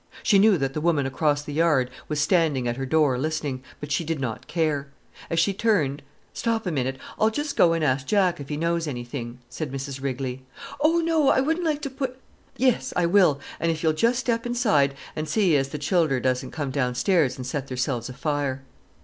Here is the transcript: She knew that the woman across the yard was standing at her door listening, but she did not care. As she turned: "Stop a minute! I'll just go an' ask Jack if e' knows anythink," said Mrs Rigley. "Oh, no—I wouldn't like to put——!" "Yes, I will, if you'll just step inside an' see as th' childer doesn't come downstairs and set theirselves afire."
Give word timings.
She 0.23 0.39
knew 0.39 0.57
that 0.57 0.73
the 0.73 0.81
woman 0.81 1.05
across 1.05 1.43
the 1.43 1.53
yard 1.53 1.91
was 2.07 2.19
standing 2.19 2.67
at 2.67 2.75
her 2.75 2.87
door 2.87 3.19
listening, 3.19 3.61
but 3.79 3.91
she 3.91 4.03
did 4.03 4.19
not 4.19 4.47
care. 4.47 4.87
As 5.29 5.39
she 5.39 5.53
turned: 5.53 6.01
"Stop 6.33 6.65
a 6.65 6.71
minute! 6.71 6.97
I'll 7.19 7.29
just 7.29 7.55
go 7.55 7.75
an' 7.75 7.83
ask 7.83 8.07
Jack 8.07 8.39
if 8.39 8.49
e' 8.49 8.57
knows 8.57 8.87
anythink," 8.87 9.37
said 9.47 9.71
Mrs 9.71 10.01
Rigley. 10.01 10.41
"Oh, 10.79 11.01
no—I 11.01 11.39
wouldn't 11.39 11.67
like 11.67 11.83
to 11.83 11.91
put——!" 11.91 12.17
"Yes, 12.57 12.91
I 12.95 13.05
will, 13.05 13.39
if 13.59 13.83
you'll 13.83 13.93
just 13.93 14.17
step 14.17 14.43
inside 14.47 14.95
an' 15.15 15.27
see 15.27 15.55
as 15.55 15.67
th' 15.69 15.79
childer 15.79 16.19
doesn't 16.19 16.49
come 16.49 16.71
downstairs 16.71 17.37
and 17.37 17.45
set 17.45 17.67
theirselves 17.67 18.09
afire." 18.09 18.63